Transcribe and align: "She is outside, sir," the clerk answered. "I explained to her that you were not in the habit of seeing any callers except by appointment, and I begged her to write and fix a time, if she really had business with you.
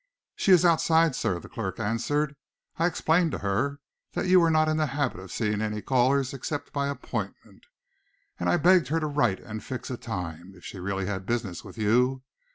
"She 0.35 0.51
is 0.51 0.65
outside, 0.65 1.15
sir," 1.15 1.39
the 1.39 1.47
clerk 1.47 1.79
answered. 1.79 2.35
"I 2.79 2.87
explained 2.87 3.31
to 3.33 3.37
her 3.45 3.81
that 4.13 4.25
you 4.25 4.39
were 4.39 4.49
not 4.49 4.67
in 4.67 4.77
the 4.77 4.87
habit 4.97 5.19
of 5.19 5.31
seeing 5.31 5.61
any 5.61 5.79
callers 5.79 6.33
except 6.33 6.73
by 6.73 6.87
appointment, 6.87 7.67
and 8.39 8.49
I 8.49 8.57
begged 8.57 8.87
her 8.87 8.99
to 8.99 9.05
write 9.05 9.39
and 9.41 9.63
fix 9.63 9.91
a 9.91 9.97
time, 9.97 10.53
if 10.55 10.65
she 10.65 10.79
really 10.79 11.05
had 11.05 11.27
business 11.27 11.63
with 11.63 11.77
you. 11.77 12.23